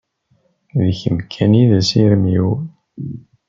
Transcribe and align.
D 0.83 0.85
kemm 0.99 1.17
kan 1.33 1.51
i 1.61 1.63
d 1.69 1.71
asirem-iw. 1.79 2.49